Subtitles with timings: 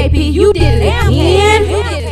[0.00, 1.12] KP, you did it again.
[1.12, 2.09] You did it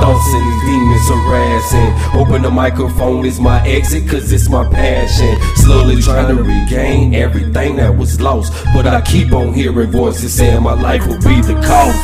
[0.00, 2.20] thoughts and these demons harassing.
[2.20, 5.36] Open the microphone is my exit, cause it's my passion.
[5.56, 8.52] Slowly trying to regain everything that was lost.
[8.74, 11.98] But I keep on hearing voices saying my life will be the cost.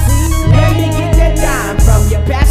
[0.49, 2.19] Let me get that dime from you.
[2.31, 2.50] Pass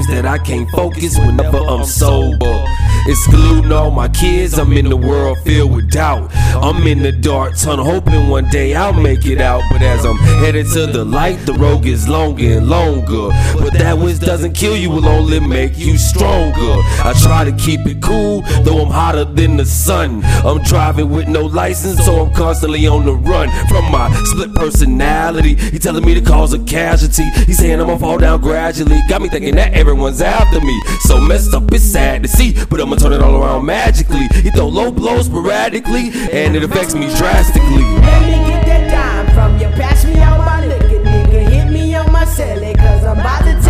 [0.00, 2.64] Seems that I can't focus whenever I'm sober.
[3.06, 6.30] Excluding all my kids, I'm in the world filled with doubt.
[6.34, 9.62] I'm in the dark tunnel, hoping one day I'll make it out.
[9.70, 13.30] But as I'm headed to the light, the road gets longer and longer.
[13.58, 16.82] But that which doesn't kill you will only make you stronger.
[17.02, 20.22] I try to keep it cool, though I'm hotter than the sun.
[20.24, 25.54] I'm driving with no license, so I'm constantly on the run from my split personality.
[25.54, 27.24] He telling me to cause a casualty.
[27.46, 29.00] He's saying I'm gonna fall down gradually.
[29.08, 30.80] Got me thinking that everyone's after me.
[31.00, 34.26] So messed up, it's sad to see, but I'ma turn it all around magically.
[34.42, 37.84] He throw low blows sporadically, and it affects me drastically.
[38.02, 39.68] Let me get that dime from you.
[39.78, 41.48] Pass me out my liquor, nigga.
[41.48, 43.69] Hit me on my celly, cause I'm about to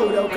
[0.00, 0.30] photo,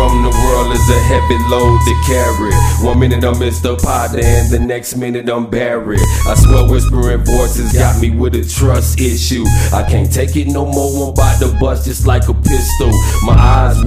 [0.00, 2.54] from the world is a heavy load to carry.
[2.86, 3.80] One minute I'm Mr.
[3.80, 6.00] Potter, and the next minute I'm buried.
[6.26, 9.44] I swear whispering voices got me with a trust issue.
[9.74, 12.90] I can't take it no more, I'm about to bust just like a pistol.
[13.24, 13.84] My eyes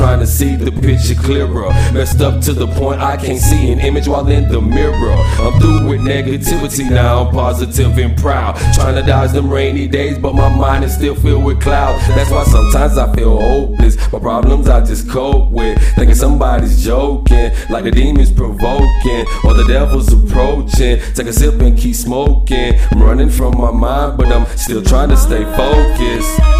[0.00, 1.68] trying to see the picture clearer.
[1.92, 5.12] Messed up to the point I can't see an image while in the mirror.
[5.12, 8.56] I'm through with negativity now, I'm positive and proud.
[8.72, 12.06] Trying to dodge them rainy days, but my mind is still filled with clouds.
[12.08, 13.96] That's why sometimes I feel hopeless.
[14.10, 15.78] My problems I just cope with.
[15.96, 20.98] Thinking somebody's joking, like the demons provoking, or the devil's approaching.
[21.12, 22.80] Take a sip and keep smoking.
[22.90, 26.59] I'm running from my mind, but I'm still trying to stay focused.